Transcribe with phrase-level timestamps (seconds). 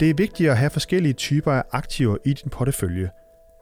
[0.00, 3.10] Det er vigtigt at have forskellige typer af aktiver i din portefølje.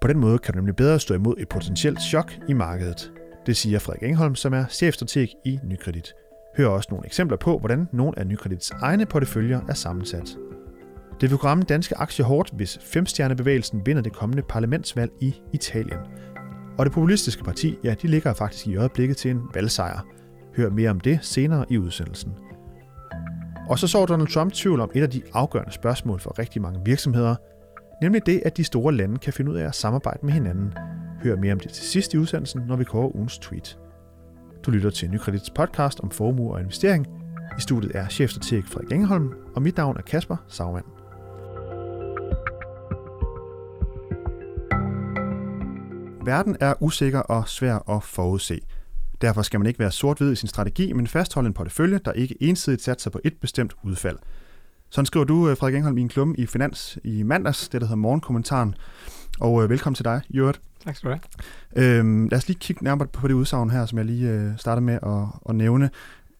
[0.01, 3.13] På den måde kan du nemlig bedre stå imod et potentielt chok i markedet.
[3.47, 6.15] Det siger Frederik Engholm, som er chefstrateg i Nykredit.
[6.57, 10.37] Hør også nogle eksempler på, hvordan nogle af Nykredits egne porteføljer er sammensat.
[11.21, 15.99] Det vil ramme danske aktier hårdt, hvis femstjernebevægelsen vinder det kommende parlamentsvalg i Italien.
[16.79, 20.07] Og det populistiske parti, ja, de ligger faktisk i øjeblikket til en valgsejr.
[20.57, 22.33] Hør mere om det senere i udsendelsen.
[23.69, 26.81] Og så så Donald Trump tvivl om et af de afgørende spørgsmål for rigtig mange
[26.85, 27.35] virksomheder,
[28.03, 30.73] nemlig det, at de store lande kan finde ud af at samarbejde med hinanden.
[31.23, 33.79] Hør mere om det til sidst i udsendelsen, når vi kører ugens tweet.
[34.67, 37.07] Du lytter til Nykredits podcast om formue og investering.
[37.59, 40.87] I studiet er chefstrateg Frederik Engholm, og mit navn er Kasper Sagmann.
[46.25, 48.61] Verden er usikker og svær at forudse.
[49.21, 52.43] Derfor skal man ikke være sort-hvid i sin strategi, men fastholde en portefølje, der ikke
[52.43, 54.19] ensidigt satser på et bestemt udfald.
[54.91, 57.87] Sådan skriver du, øh, Frederik Engholm, i en klumme i Finans i mandags, det der
[57.87, 58.75] hedder Morgenkommentaren.
[59.41, 60.55] Og øh, velkommen til dig, Jørgen.
[60.85, 61.17] Tak skal du
[61.75, 61.99] have.
[61.99, 64.83] Øhm, lad os lige kigge nærmere på det udsagn her, som jeg lige øh, starter
[64.83, 65.91] med at, at nævne.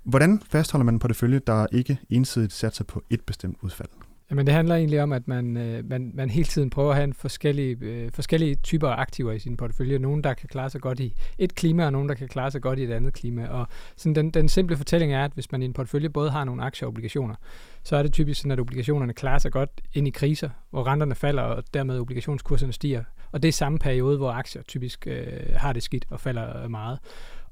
[0.05, 3.89] Hvordan fastholder man en portefølje, der ikke ensidigt satser på et bestemt udfald?
[4.31, 7.05] Jamen det handler egentlig om, at man, øh, man, man hele tiden prøver at have
[7.05, 9.99] en forskellige, øh, forskellige typer af aktiver i sin portefølje.
[9.99, 12.63] Nogle, der kan klare sig godt i et klima, og nogle, der kan klare sig
[12.63, 13.47] godt i et andet klima.
[13.47, 13.67] Og
[13.97, 16.63] sådan den, den simple fortælling er, at hvis man i en portefølje både har nogle
[16.63, 17.35] aktier og obligationer,
[17.83, 21.15] så er det typisk sådan, at obligationerne klarer sig godt ind i kriser, hvor renterne
[21.15, 23.05] falder, og dermed obligationskurserne stiger.
[23.33, 26.71] Og det er samme periode, hvor aktier typisk øh, har det skidt og falder øh,
[26.71, 26.99] meget.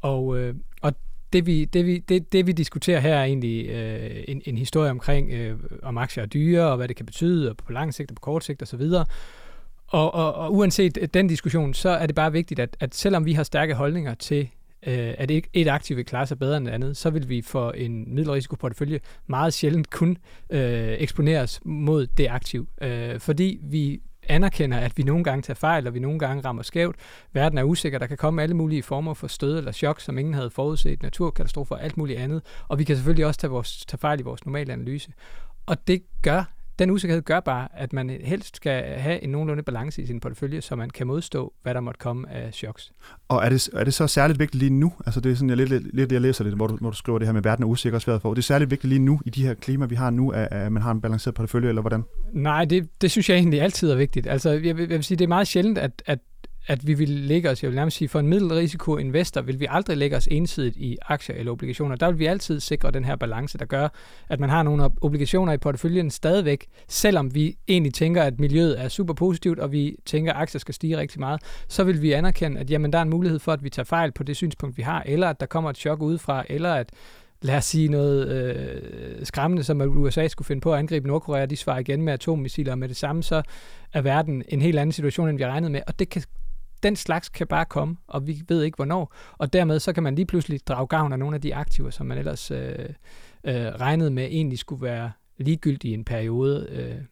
[0.01, 0.93] Og, øh, og
[1.35, 4.91] det vi, det, vi, det, det vi diskuterer her er egentlig øh, en, en historie
[4.91, 8.11] omkring, øh, om aktier er dyre, og hvad det kan betyde, og på lang sigt
[8.11, 8.83] og på kort sigt osv.
[9.87, 13.25] Og, og, og uanset øh, den diskussion, så er det bare vigtigt, at, at selvom
[13.25, 14.49] vi har stærke holdninger til,
[14.87, 17.43] øh, at et, et aktiv vil klare sig bedre end et andet, så vil vi
[17.43, 20.19] for en middelrisikoportefølje meget sjældent kun
[20.51, 22.69] øh, eksponeres mod det aktiv.
[22.83, 26.63] Øh, fordi vi anerkender, at vi nogle gange tager fejl, og vi nogle gange rammer
[26.63, 26.97] skævt.
[27.33, 30.35] Verden er usikker, der kan komme alle mulige former for stød eller chok, som ingen
[30.35, 32.43] havde forudset, naturkatastrofer og alt muligt andet.
[32.69, 35.13] Og vi kan selvfølgelig også tage, vores, tage fejl i vores normale analyse.
[35.67, 36.45] Og det gør
[36.79, 40.61] den usikkerhed gør bare, at man helst skal have en nogenlunde balance i sin portefølje,
[40.61, 42.93] så man kan modstå, hvad der måtte komme af choks.
[43.29, 44.93] Og er det, er det så særligt vigtigt lige nu?
[45.07, 47.19] Altså det er sådan, jeg lidt, lidt jeg læser lidt, hvor du, hvor du skriver
[47.19, 48.35] det her med, at verden er usikker og svært for.
[48.35, 50.73] Det er særligt vigtigt lige nu, i de her klima, vi har nu, at, at
[50.73, 52.05] man har en balanceret portefølje, eller hvordan?
[52.33, 54.27] Nej, det, det synes jeg egentlig altid er vigtigt.
[54.27, 56.19] Altså jeg, jeg vil sige, det er meget sjældent, at, at
[56.67, 59.97] at vi vil lægge os, jeg vil nærmest sige, for en middelrisiko-investor vil vi aldrig
[59.97, 61.97] lægge os ensidigt i aktier eller obligationer.
[61.97, 63.89] Der vil vi altid sikre den her balance, der gør,
[64.29, 68.89] at man har nogle obligationer i porteføljen stadigvæk, selvom vi egentlig tænker, at miljøet er
[68.89, 72.61] super positivt, og vi tænker, at aktier skal stige rigtig meget, så vil vi anerkende,
[72.61, 74.83] at jamen, der er en mulighed for, at vi tager fejl på det synspunkt, vi
[74.83, 76.91] har, eller at der kommer et chok udefra, eller at
[77.43, 81.47] lad os sige noget øh, skræmmende, som at USA skulle finde på at angribe Nordkorea,
[81.47, 83.43] de svarer igen med atommissiler, med det samme, så
[83.93, 86.23] er verden en helt anden situation, end vi regnede med, og det kan,
[86.85, 89.15] den slags kan bare komme, og vi ved ikke hvornår.
[89.39, 92.07] Og dermed så kan man lige pludselig drage gavn af nogle af de aktiver, som
[92.07, 92.89] man ellers øh,
[93.45, 96.67] øh, regnede med egentlig skulle være ligegyldige i en periode.
[96.71, 97.05] Øh,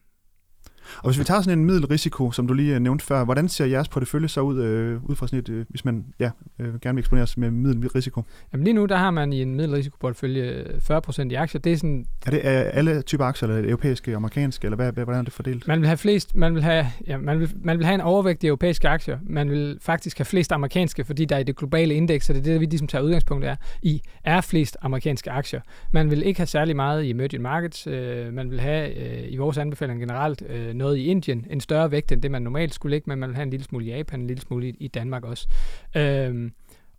[0.97, 3.65] og hvis vi tager sådan en middelrisiko, som du lige øh, nævnte før, hvordan ser
[3.65, 6.94] jeres portefølje så ud, øh, ud fra sådan et, øh, hvis man ja, øh, gerne
[6.94, 8.22] vil eksponeres med middelrisiko?
[8.53, 11.60] Jamen lige nu, der har man i en middelrisikoportefølje 40% i aktier.
[11.60, 15.21] Det er, sådan, er det er alle typer aktier, eller europæiske, amerikanske, eller hvad, hvordan
[15.21, 15.69] er det fordelt?
[15.69, 18.44] Man vil have flest, man vil have, ja, man vil, man vil have en overvægt
[18.44, 19.19] i europæiske aktier.
[19.22, 22.53] Man vil faktisk have flest amerikanske, fordi der i det globale indeks, og det er
[22.53, 25.60] det, vi ligesom tager udgangspunkt er, i, er flest amerikanske aktier.
[25.92, 27.87] Man vil ikke have særlig meget i emerging markets.
[27.87, 31.91] Øh, man vil have øh, i vores anbefaling generelt øh, noget i Indien, en større
[31.91, 33.16] vægt end det, man normalt skulle ligge med.
[33.16, 35.49] Man vil have en lille smule i Japan, en lille smule i, i Danmark også.
[35.97, 36.53] Øhm,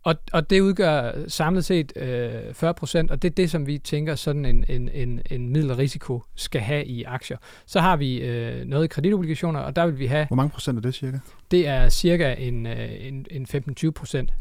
[0.04, 3.78] og, og det udgør samlet set øh, 40 procent, og det er det, som vi
[3.78, 7.36] tænker sådan en, en, en, en middelrisiko skal have i aktier.
[7.66, 10.26] Så har vi øh, noget i kreditobligationer, og der vil vi have...
[10.26, 11.18] Hvor mange procent er det cirka?
[11.50, 13.46] Det er cirka en, øh, en, en
[13.84, 14.32] 15-20 procent.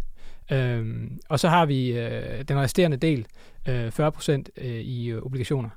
[0.51, 3.25] Øhm, og så har vi øh, den resterende del,
[3.69, 5.69] øh, 40 procent øh, i øh, obligationer.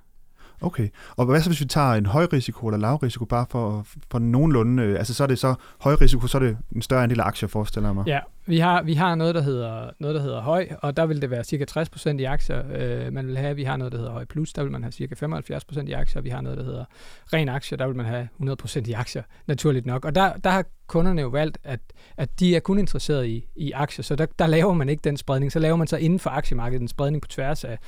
[0.60, 0.88] Okay.
[1.16, 4.18] Og hvad så, hvis vi tager en høj risiko eller lav risiko, bare for, for
[4.18, 7.20] nogenlunde, øh, altså så er det så høj risiko, så er det en større andel
[7.20, 8.06] af aktier, forestiller jeg mig.
[8.06, 11.22] Ja, vi har, vi har noget, der hedder, noget, der hedder høj, og der vil
[11.22, 13.56] det være cirka 60% i aktier, øh, man vil have.
[13.56, 16.22] Vi har noget, der hedder høj plus, der vil man have cirka 75% i aktier.
[16.22, 16.84] Vi har noget, der hedder
[17.32, 20.04] ren aktier, der vil man have 100% i aktier, naturligt nok.
[20.04, 21.80] Og der, der har kunderne jo valgt, at,
[22.16, 25.16] at de er kun interesseret i, i aktier, så der, der laver man ikke den
[25.16, 25.52] spredning.
[25.52, 27.78] Så laver man så inden for aktiemarkedet en spredning på tværs af,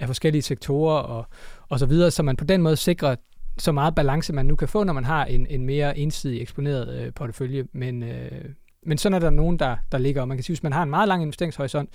[0.00, 1.26] af forskellige sektorer og,
[1.72, 3.14] og så videre, så man på den måde sikrer
[3.58, 7.00] så meget balance, man nu kan få, når man har en, en mere ensidig eksponeret
[7.00, 7.64] øh, portefølje.
[7.72, 8.44] Men, øh,
[8.86, 10.22] men sådan er der nogen, der, der ligger.
[10.22, 11.90] Og man kan sige, hvis man har en meget lang investeringshorisont,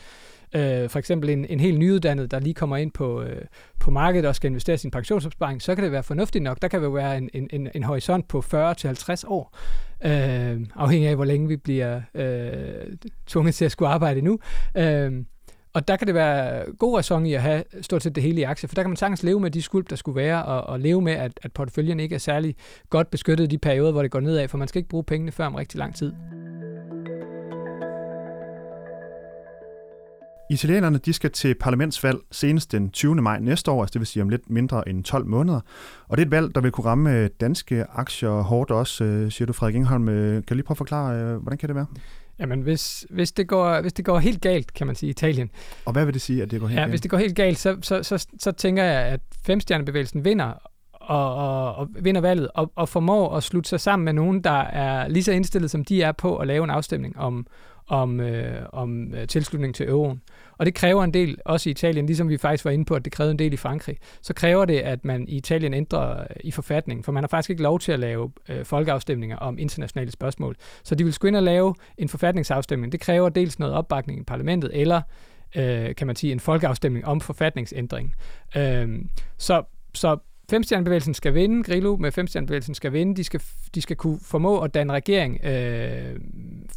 [0.56, 3.42] øh, for eksempel en, en helt nyuddannet, der lige kommer ind på, øh,
[3.80, 6.62] på markedet og skal investere sin pensionsopsparing, så kan det være fornuftigt nok.
[6.62, 9.58] Der kan jo være en, en, en en horisont på 40-50 år,
[10.06, 12.98] øh, afhængig af, hvor længe vi bliver øh,
[13.28, 14.40] tvunget til at skulle arbejde nu.
[14.78, 15.12] Øh,
[15.78, 18.44] og der kan det være god ræson i at have stort set det hele i
[18.44, 20.80] aktier, for der kan man sagtens leve med de skuld, der skulle være, og, og
[20.80, 22.56] leve med, at, at porteføljen ikke er særlig
[22.90, 25.32] godt beskyttet i de perioder, hvor det går nedad, for man skal ikke bruge pengene
[25.32, 26.14] før om rigtig lang tid.
[30.50, 33.16] Italienerne de skal til parlamentsvalg senest den 20.
[33.16, 35.60] maj næste år, altså det vil sige om lidt mindre end 12 måneder.
[36.08, 39.32] Og det er et valg, der vil kunne ramme øh, danske aktier hårdt også, øh,
[39.32, 40.10] siger du Frederik Ingholm.
[40.10, 41.86] Øh, kan du lige prøve at forklare, hvordan kan det være?
[42.40, 45.50] Jamen, hvis, hvis, det går, hvis det går helt galt, kan man sige, i Italien.
[45.86, 46.92] Og hvad vil det sige, at det går helt ja, galt?
[46.92, 50.54] hvis det går helt galt, så, så, så, så tænker jeg, at femstjernebevægelsen vinder,
[50.94, 54.62] og, og, og vinder valget, og, og formår at slutte sig sammen med nogen, der
[54.62, 57.48] er lige så indstillet, som de er på at lave en afstemning om,
[57.88, 60.22] om, øh, om øh, tilslutning til euroen.
[60.58, 63.06] Og det kræver en del, også i Italien, ligesom vi faktisk var inde på, at
[63.06, 66.26] det krævede en del i Frankrig, så kræver det, at man i Italien ændrer øh,
[66.40, 70.12] i forfatningen, for man har faktisk ikke lov til at lave øh, folkeafstemninger om internationale
[70.12, 70.56] spørgsmål.
[70.84, 72.92] Så de vil skulle ind og lave en forfatningsafstemning.
[72.92, 75.02] Det kræver dels noget opbakning i parlamentet, eller
[75.56, 78.16] øh, kan man sige, en folkeafstemning om forfatningsændring.
[78.58, 79.00] Øh,
[79.38, 79.64] så,
[79.94, 80.18] så
[80.50, 83.42] Femstjernebevægelsen skal vinde, Grillo med Femstjernebevægelsen skal vinde, de skal,
[83.76, 86.20] de skal kunne formå at danne regering, øh,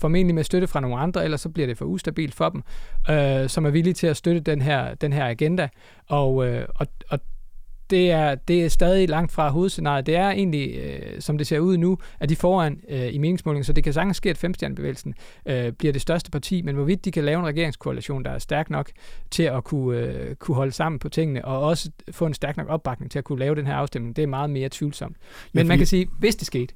[0.00, 2.62] formentlig med støtte fra nogle andre, ellers så bliver det for ustabilt for dem,
[3.10, 5.68] øh, som er villige til at støtte den her, den her agenda.
[6.08, 7.18] Og, øh, og, og
[7.90, 10.06] det er, det er stadig langt fra hovedscenariet.
[10.06, 13.64] Det er egentlig, øh, som det ser ud nu, at de foran øh, i meningsmålingen,
[13.64, 15.14] så det kan sagtens ske, at femstjernebevægelsen
[15.46, 18.70] øh, bliver det største parti, men hvorvidt de kan lave en regeringskoalition, der er stærk
[18.70, 18.90] nok
[19.30, 22.68] til at kunne, øh, kunne holde sammen på tingene, og også få en stærk nok
[22.68, 25.16] opbakning til at kunne lave den her afstemning, det er meget mere tvivlsomt.
[25.52, 25.68] Men ja, fordi...
[25.68, 26.74] man kan sige, hvis det skete,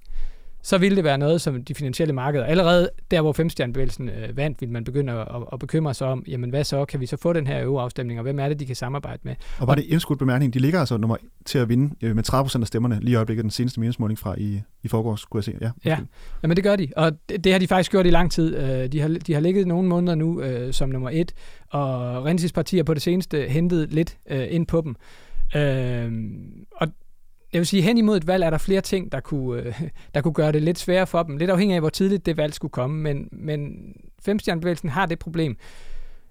[0.64, 4.60] så ville det være noget, som de finansielle markeder, allerede der, hvor femstjernebevægelsen øh, vandt,
[4.60, 7.32] ville man begynde at, at bekymre sig om, jamen hvad så, kan vi så få
[7.32, 9.34] den her øveafstemning, og hvem er det, de kan samarbejde med?
[9.58, 12.60] Og var det indskudt bemærkning, de ligger altså nummer til at vinde øh, med 30%
[12.60, 15.58] af stemmerne, lige i øjeblikket den seneste meningsmåling fra i, i forgårs, skulle jeg se.
[15.60, 15.98] Ja, ja.
[16.42, 18.56] Jamen det gør de, og det, det har de faktisk gjort i lang tid.
[18.56, 21.32] Øh, de har, de har ligget nogle måneder nu øh, som nummer et,
[21.70, 24.96] og Rensis partier på det seneste hentet lidt øh, ind på dem.
[25.56, 26.12] Øh,
[26.72, 26.88] og
[27.54, 29.80] jeg vil sige, hen imod et valg er der flere ting, der kunne, øh,
[30.14, 31.36] der kunne gøre det lidt sværere for dem.
[31.36, 33.02] Lidt afhængig af, hvor tidligt det valg skulle komme.
[33.02, 33.92] Men, men
[34.22, 35.56] femstjernebevægelsen har det problem,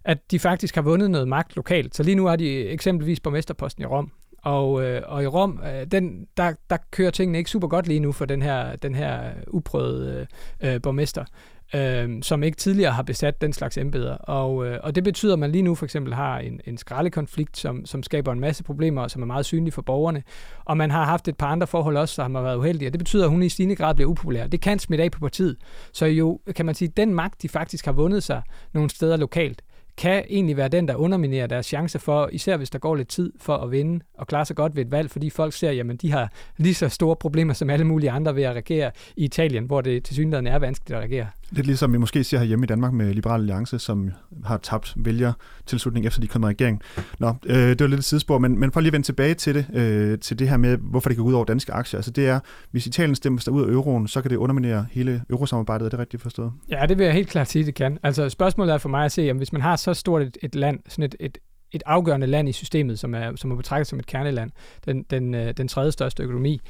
[0.05, 1.95] at de faktisk har vundet noget magt lokalt.
[1.95, 4.11] Så lige nu er de eksempelvis borgmesterposten i Rom.
[4.37, 7.99] Og, øh, og i Rom, øh, den, der, der kører tingene ikke super godt lige
[7.99, 10.27] nu for den her, den her uprøvede
[10.63, 11.25] øh, borgmester
[11.75, 14.15] øh, som ikke tidligere har besat den slags embeder.
[14.15, 17.57] Og, øh, og det betyder, at man lige nu for eksempel har en, en skraldekonflikt,
[17.57, 20.23] som, som skaber en masse problemer, og som er meget synlige for borgerne.
[20.65, 22.99] Og man har haft et par andre forhold også, som har været uheldige, og det
[22.99, 24.47] betyder, at hun i stigende grad bliver upopulær.
[24.47, 25.57] Det kan smitte af på partiet.
[25.93, 28.41] Så jo, kan man sige, den magt, de faktisk har vundet sig
[28.73, 29.61] nogle steder lokalt,
[29.97, 33.33] kan egentlig være den, der underminerer deres chance for, især hvis der går lidt tid
[33.39, 36.11] for at vinde og klare sig godt ved et valg, fordi folk ser, jamen de
[36.11, 39.81] har lige så store problemer som alle mulige andre ved at regere i Italien, hvor
[39.81, 41.27] det til synligheden er vanskeligt at regere.
[41.55, 44.11] Lidt ligesom vi måske ser hjemme i Danmark med Liberal Alliance, som
[44.45, 46.81] har tabt vælgertilslutning efter de kom i regering.
[47.19, 49.55] Nå, øh, det var lidt et sidespor, men, men for lige at vende tilbage til
[49.55, 51.97] det, øh, til det her med, hvorfor det går ud over danske aktier.
[51.97, 52.39] Altså det er,
[52.71, 55.85] hvis Italien stemmer sig ud af euroen, så kan det underminere hele eurosamarbejdet.
[55.85, 56.51] Er det rigtigt forstået?
[56.69, 57.99] Ja, det vil jeg helt klart sige, det kan.
[58.03, 60.55] Altså spørgsmålet er for mig at se, om hvis man har så stort et, et
[60.55, 61.37] land, sådan et, et,
[61.71, 64.51] et afgørende land i systemet, som er, som er betragtet som et kerneland,
[64.85, 66.61] den, den, øh, den tredje største økonomi,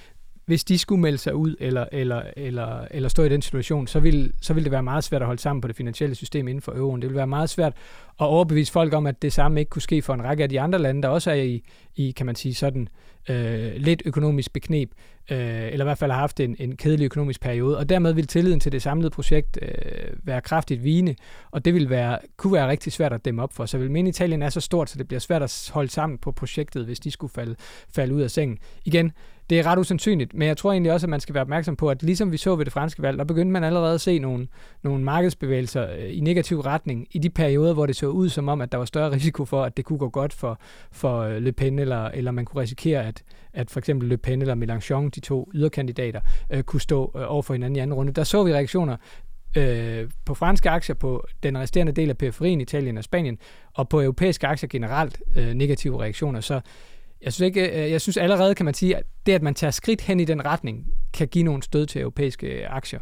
[0.46, 4.00] hvis de skulle melde sig ud eller, eller, eller, eller stå i den situation, så
[4.00, 6.62] vil, så vil det være meget svært at holde sammen på det finansielle system inden
[6.62, 7.02] for euroen.
[7.02, 7.74] Det vil være meget svært
[8.20, 10.62] at overbevise folk om, at det samme ikke kunne ske for en række af de
[10.62, 11.64] andre lande, der også er i,
[11.96, 12.88] i kan man sige, sådan
[13.30, 14.92] øh, lidt økonomisk beknep,
[15.32, 18.28] øh, eller i hvert fald har haft en, en kedelig økonomisk periode, og dermed vil
[18.28, 19.70] tilliden til det samlede projekt øh,
[20.24, 21.16] være kraftigt vigende,
[21.52, 23.66] og det vil være, kunne være rigtig svært at dæmme op for.
[23.66, 26.32] Så vil mene, Italien er så stort, så det bliver svært at holde sammen på
[26.32, 27.56] projektet, hvis de skulle falde,
[27.90, 28.58] falde ud af sengen.
[28.86, 29.12] Igen,
[29.54, 31.90] det er ret usandsynligt, men jeg tror egentlig også, at man skal være opmærksom på,
[31.90, 34.48] at ligesom vi så ved det franske valg, der begyndte man allerede at se nogle,
[34.84, 38.62] nogle markedsbevægelser øh, i negativ retning i de perioder, hvor det så ud som om,
[38.62, 40.60] at der var større risiko for, at det kunne gå godt for,
[40.92, 44.42] for øh, Le Pen, eller, eller man kunne risikere, at, at for eksempel Le Pen
[44.42, 48.12] eller Mélenchon, de to yderkandidater, øh, kunne stå øh, over for hinanden i anden runde.
[48.14, 48.98] Der så vi reaktioner
[49.58, 53.38] øh, på franske aktier, på den resterende del af periferien, Italien og Spanien,
[53.74, 56.42] og på europæiske aktier generelt øh, negative reaktioner.
[56.42, 56.62] Så
[57.24, 59.72] jeg synes, ikke, øh, jeg synes allerede, kan man sige, at det, at man tager
[59.72, 63.00] skridt hen i den retning, kan give nogle stød til europæiske aktier.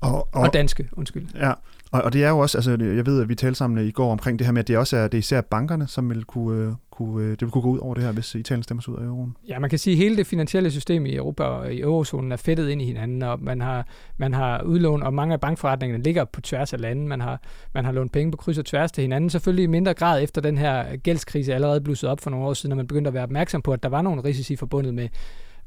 [0.00, 1.26] Og, og, og danske, undskyld.
[1.34, 1.52] Ja,
[1.92, 4.12] og, og det er jo også, altså jeg ved, at vi talte sammen i går
[4.12, 6.68] omkring det her med, at det også er, det er især bankerne, som vil kunne,
[6.68, 8.92] uh, kunne, øh, det vil kunne gå ud over det her, hvis Italien stemmer sig
[8.92, 9.36] ud af euroen?
[9.48, 12.36] Ja, man kan sige, at hele det finansielle system i Europa og i eurozonen er
[12.36, 13.86] fedtet ind i hinanden, og man har,
[14.16, 17.06] man har udlån, og mange af bankforretningerne ligger på tværs af lande.
[17.06, 17.40] Man har,
[17.74, 20.40] man har lånt penge på kryds og tværs til hinanden, selvfølgelig i mindre grad efter
[20.40, 23.22] den her gældskrise allerede blusset op for nogle år siden, når man begyndte at være
[23.22, 25.08] opmærksom på, at der var nogle risici forbundet med,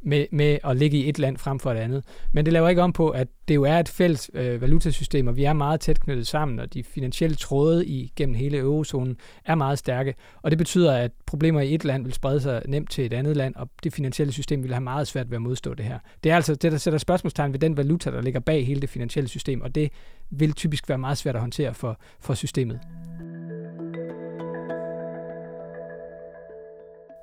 [0.08, 2.04] med, med at ligge i et land frem for et andet.
[2.32, 5.36] Men det laver ikke om på, at det jo er et fælles øh, valutasystem, og
[5.36, 9.56] vi er meget tæt knyttet sammen, og de finansielle tråde i gennem hele eurozonen er
[9.56, 10.16] meget stærke.
[10.42, 13.38] Og det betyder, at problemer i et land vil sprede sig nemt til et andet
[13.38, 16.00] land, og det finansielle system vil have meget svært ved at modstå det her.
[16.24, 18.90] Det er altså det, der sætter spørgsmålstegn ved den valuta, der ligger bag hele det
[18.90, 19.92] finansielle system, og det
[20.30, 22.80] vil typisk være meget svært at håndtere for, for systemet.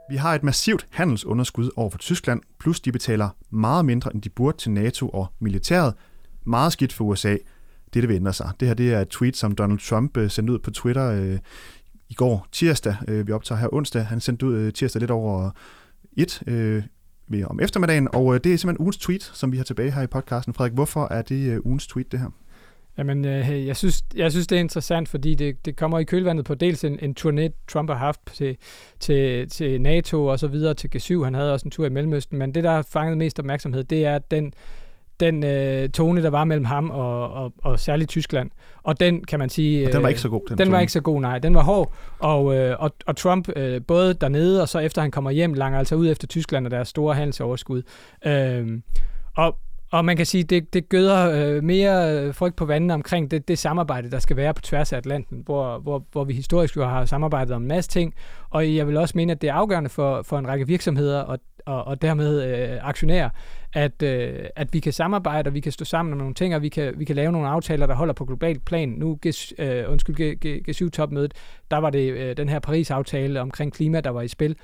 [0.09, 4.31] Vi har et massivt handelsunderskud over for Tyskland, plus de betaler meget mindre, end de
[4.31, 5.95] burde til NATO og militæret.
[6.47, 7.31] Meget skidt for USA.
[7.31, 8.51] Det, det vil ændre sig.
[8.61, 11.39] Det her det er et tweet, som Donald Trump øh, sendte ud på Twitter øh,
[12.09, 12.97] i går tirsdag.
[13.09, 14.07] Øh, vi optager her onsdag.
[14.07, 15.51] Han sendte ud øh, tirsdag lidt over
[16.17, 16.83] et øh,
[17.45, 20.07] om eftermiddagen, og øh, det er simpelthen ugens tweet, som vi har tilbage her i
[20.07, 20.55] podcasten.
[20.55, 22.31] Frederik, hvorfor er det øh, ugens tweet, det her?
[22.99, 26.45] Jamen, øh, jeg, synes, jeg synes, det er interessant, fordi det, det kommer i kølvandet
[26.45, 28.57] på dels en, en turné, Trump har haft til,
[29.01, 31.25] til, til NATO og så videre til G7.
[31.25, 34.07] Han havde også en tur i Mellemøsten, men det, der har fanget mest opmærksomhed, det
[34.07, 34.53] er den,
[35.21, 38.51] den øh, tone, der var mellem ham og, og, og særligt Tyskland.
[38.83, 39.87] Og den, kan man sige...
[39.87, 41.39] Og den var ikke så god, den Den var ikke så god, nej.
[41.39, 41.95] Den var hård.
[42.19, 45.79] Og, øh, og, og Trump, øh, både dernede og så efter han kommer hjem, langer
[45.79, 47.83] altså ud efter Tyskland og deres store handelsoverskud.
[48.27, 48.81] Øh,
[49.37, 49.59] og
[49.95, 53.49] og man kan sige, det, det gøder øh, mere øh, frygt på vandet omkring det,
[53.49, 56.85] det samarbejde, der skal være på tværs af Atlanten, hvor, hvor, hvor vi historisk jo
[56.85, 58.15] har samarbejdet om en masse ting.
[58.51, 61.39] Og jeg vil også mene, at det er afgørende for, for en række virksomheder og,
[61.67, 63.29] og, og dermed øh, aktionærer,
[63.73, 66.63] at, øh, at vi kan samarbejde, og vi kan stå sammen om nogle ting, og
[66.63, 68.89] vi kan, vi kan lave nogle aftaler, der holder på globalt plan.
[68.89, 71.33] Nu, G, øh, undskyld, G, G7-topmødet,
[71.71, 74.57] der var det øh, den her Paris-aftale omkring klima, der var i spil.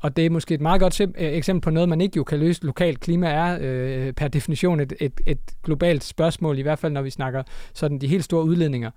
[0.00, 2.38] Og det er måske et meget godt øh, eksempel på noget, man ikke jo kan
[2.38, 3.00] løse lokalt.
[3.00, 7.10] Klima er øh, per definition et, et, et globalt spørgsmål, i hvert fald når vi
[7.10, 7.42] snakker
[7.74, 8.90] sådan de helt store udledninger.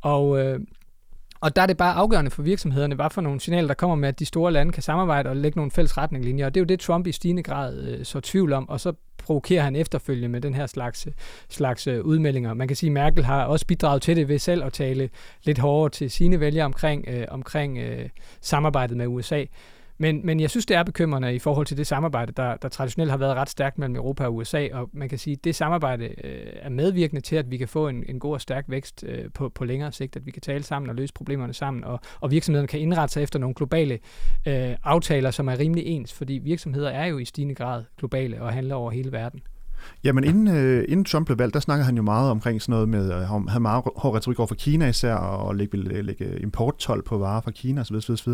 [0.00, 0.60] Og, øh,
[1.40, 4.08] og der er det bare afgørende for virksomhederne, hvad for nogle signaler, der kommer med,
[4.08, 6.46] at de store lande kan samarbejde og lægge nogle fælles retningslinjer.
[6.46, 8.92] Og det er jo det, Trump i stigende grad øh, så tvivl om, og så
[9.18, 11.12] provokerer han efterfølgende med den her slags, øh,
[11.48, 12.54] slags øh, udmeldinger.
[12.54, 15.10] Man kan sige, at Merkel har også bidraget til det ved selv at tale
[15.42, 18.08] lidt hårdere til sine vælgere omkring, øh, omkring øh,
[18.40, 19.44] samarbejdet med USA.
[19.98, 23.10] Men, men jeg synes, det er bekymrende i forhold til det samarbejde, der, der traditionelt
[23.10, 26.04] har været ret stærkt mellem Europa og USA, og man kan sige, at det samarbejde
[26.04, 29.24] øh, er medvirkende til, at vi kan få en, en god og stærk vækst øh,
[29.34, 32.30] på, på længere sigt, at vi kan tale sammen og løse problemerne sammen, og, og
[32.30, 33.98] virksomhederne kan indrette sig efter nogle globale
[34.46, 38.52] øh, aftaler, som er rimelig ens, fordi virksomheder er jo i stigende grad globale og
[38.52, 39.40] handler over hele verden.
[40.04, 42.88] Jamen inden, øh, inden Trump blev valgt, der snakkede han jo meget omkring sådan noget
[42.88, 47.02] med, øh, han havde meget hård retorik over for Kina især, og lægge, lægge importtol
[47.02, 47.96] på varer fra Kina osv.
[47.96, 48.32] osv., osv.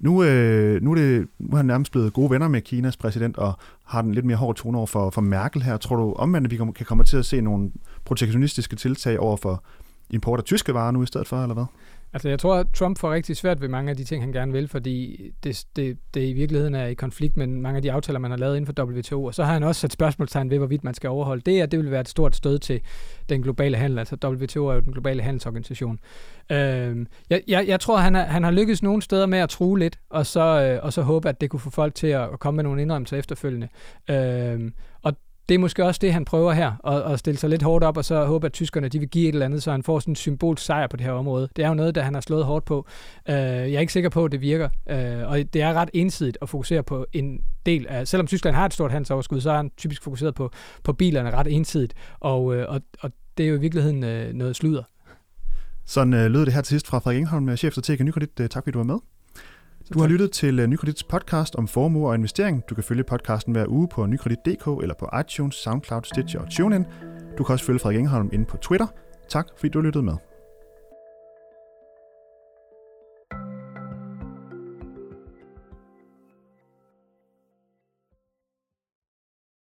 [0.00, 3.36] Nu, øh, nu, er det, nu er han nærmest blevet gode venner med Kinas præsident,
[3.36, 3.52] og
[3.84, 5.76] har den lidt mere hård tone over for, for Merkel her.
[5.76, 7.70] Tror du omvendt, at vi kan komme til at se nogle
[8.04, 9.64] protektionistiske tiltag over for
[10.10, 11.64] import af tyske varer nu i stedet for, eller hvad?
[12.12, 14.52] Altså, jeg tror, at Trump får rigtig svært ved mange af de ting, han gerne
[14.52, 18.18] vil, fordi det, det, det i virkeligheden er i konflikt med mange af de aftaler,
[18.18, 19.24] man har lavet inden for WTO.
[19.24, 21.78] Og så har han også sat spørgsmålstegn ved, hvorvidt man skal overholde det, at det
[21.78, 22.80] vil være et stort stød til
[23.28, 23.98] den globale handel.
[23.98, 25.98] Altså, WTO er jo den globale handelsorganisation.
[26.52, 29.78] Øhm, jeg, jeg, jeg tror, han, er, han har lykkes nogle steder med at true
[29.78, 32.40] lidt, og så, øh, og så håbe, at det kunne få folk til at, at
[32.40, 33.68] komme med nogle indrømmelser efterfølgende.
[34.10, 34.72] Øhm,
[35.02, 35.12] og
[35.48, 37.96] det er måske også det, han prøver her, at, at stille sig lidt hårdt op,
[37.96, 40.12] og så håbe, at tyskerne de vil give et eller andet, så han får sådan
[40.12, 41.48] en symbolsk sejr på det her område.
[41.56, 42.86] Det er jo noget, der han har slået hårdt på.
[43.28, 46.38] Øh, jeg er ikke sikker på, at det virker, øh, og det er ret ensidigt
[46.42, 49.70] at fokusere på en del af, selvom Tyskland har et stort handelsoverskud, så er han
[49.76, 50.50] typisk fokuseret på,
[50.84, 54.56] på bilerne ret ensidigt, og, øh, og, og det er jo i virkeligheden øh, noget
[54.56, 54.82] sludder.
[55.84, 58.40] Sådan øh, lød det her til sidst fra Frederik Ingholm, chefstrateg af Nykredit.
[58.40, 58.98] Øh, tak fordi du var med.
[59.94, 62.64] Du har lyttet til øh, Nykredits podcast om formue og investering.
[62.68, 66.84] Du kan følge podcasten hver uge på nykredit.dk eller på iTunes, SoundCloud, Stitcher og TuneIn.
[67.38, 68.86] Du kan også følge Frederik Engholm inde på Twitter.
[69.28, 70.14] Tak fordi du lyttede med.